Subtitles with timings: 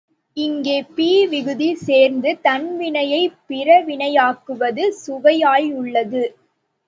[0.37, 6.23] இங்கே பி விகுதி சேர்ந்து தன்வினையைப் பிறவினையாக்குவது சுவையாயுள்ளது.